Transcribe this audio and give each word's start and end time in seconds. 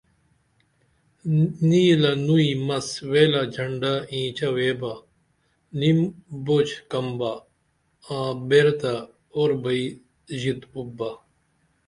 نیلہ 1.67 2.11
نوئی 2.25 2.51
مس 2.67 2.87
ویلہ 3.11 3.43
جھنڈا 3.53 3.93
اینچ 4.11 4.39
ویبا 4.55 4.93
نیم 5.79 5.99
بوجھ 6.45 6.73
کم 6.91 7.07
با 7.19 7.31
آں 8.15 8.29
بِریتہ 8.47 8.93
اُر 9.35 9.51
بئی 9.63 9.83
ژیت 10.39 10.61
اُوب 10.73 10.87
با 10.97 11.09